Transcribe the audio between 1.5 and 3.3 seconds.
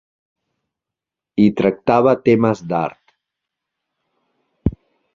tractava temes d'art.